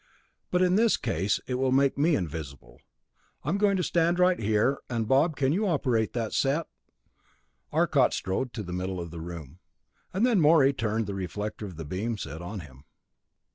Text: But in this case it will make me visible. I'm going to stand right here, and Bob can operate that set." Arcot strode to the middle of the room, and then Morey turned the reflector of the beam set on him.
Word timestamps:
But 0.49 0.63
in 0.63 0.73
this 0.77 0.97
case 0.97 1.39
it 1.45 1.53
will 1.59 1.71
make 1.71 1.95
me 1.95 2.15
visible. 2.15 2.81
I'm 3.43 3.59
going 3.59 3.77
to 3.77 3.83
stand 3.83 4.17
right 4.17 4.39
here, 4.39 4.79
and 4.89 5.07
Bob 5.07 5.35
can 5.35 5.53
operate 5.59 6.13
that 6.13 6.33
set." 6.33 6.65
Arcot 7.71 8.11
strode 8.11 8.51
to 8.53 8.63
the 8.63 8.73
middle 8.73 8.99
of 8.99 9.11
the 9.11 9.21
room, 9.21 9.59
and 10.11 10.25
then 10.25 10.41
Morey 10.41 10.73
turned 10.73 11.05
the 11.05 11.13
reflector 11.13 11.67
of 11.67 11.77
the 11.77 11.85
beam 11.85 12.17
set 12.17 12.41
on 12.41 12.61
him. 12.61 12.83